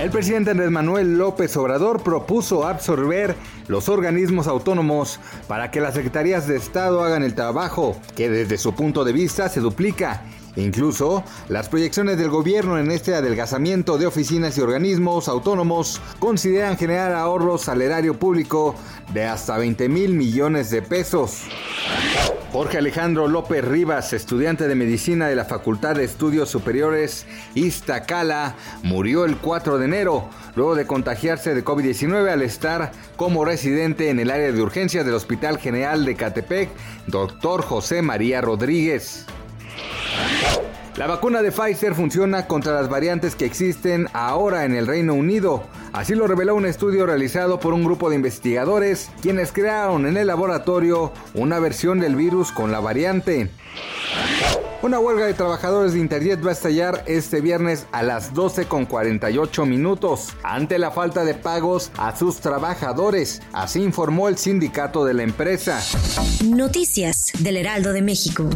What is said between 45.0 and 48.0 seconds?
Unido. Así lo reveló un estudio realizado por un